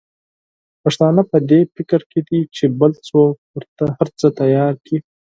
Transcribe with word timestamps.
پښتانه 0.83 1.21
په 1.31 1.37
دي 1.49 1.59
فکر 1.75 2.01
کې 2.11 2.19
دي 2.27 2.39
چې 2.55 2.65
بل 2.79 2.91
څوک 3.07 3.33
ورته 3.55 3.83
هرڅه 3.97 4.27
تیار 4.39 4.73
کړي. 4.85 4.97